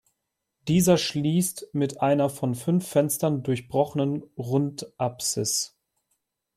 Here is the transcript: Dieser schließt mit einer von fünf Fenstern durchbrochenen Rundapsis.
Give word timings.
Dieser 0.67 0.97
schließt 0.97 1.67
mit 1.75 2.01
einer 2.01 2.31
von 2.31 2.55
fünf 2.55 2.87
Fenstern 2.87 3.43
durchbrochenen 3.43 4.23
Rundapsis. 4.35 5.77